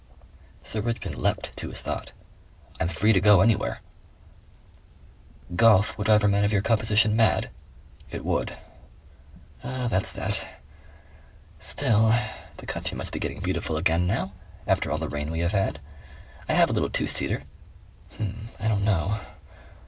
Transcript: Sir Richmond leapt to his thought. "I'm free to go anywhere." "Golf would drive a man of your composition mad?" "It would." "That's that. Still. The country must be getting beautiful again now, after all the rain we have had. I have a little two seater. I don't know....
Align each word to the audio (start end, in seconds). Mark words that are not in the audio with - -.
Sir 0.63 0.81
Richmond 0.81 1.15
leapt 1.15 1.55
to 1.57 1.69
his 1.69 1.81
thought. 1.83 2.11
"I'm 2.79 2.87
free 2.87 3.13
to 3.13 3.21
go 3.21 3.41
anywhere." 3.41 3.81
"Golf 5.55 5.95
would 5.95 6.05
drive 6.05 6.23
a 6.23 6.27
man 6.27 6.43
of 6.43 6.51
your 6.51 6.63
composition 6.63 7.15
mad?" 7.15 7.51
"It 8.09 8.25
would." 8.25 8.55
"That's 9.61 10.11
that. 10.13 10.43
Still. 11.59 12.15
The 12.57 12.65
country 12.65 12.97
must 12.97 13.13
be 13.13 13.19
getting 13.19 13.41
beautiful 13.41 13.77
again 13.77 14.07
now, 14.07 14.31
after 14.65 14.89
all 14.89 14.97
the 14.97 15.07
rain 15.07 15.29
we 15.29 15.41
have 15.41 15.51
had. 15.51 15.79
I 16.49 16.53
have 16.53 16.71
a 16.71 16.73
little 16.73 16.89
two 16.89 17.05
seater. 17.05 17.43
I 18.19 18.67
don't 18.67 18.83
know.... 18.83 19.19